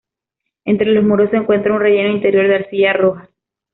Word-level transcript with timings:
Entre 0.65 0.91
los 0.93 1.03
muros 1.03 1.29
se 1.29 1.37
encuentra 1.37 1.73
un 1.75 1.79
relleno 1.79 2.09
interior 2.09 2.47
de 2.47 2.55
arcilla 2.55 2.91
roja. 2.93 3.29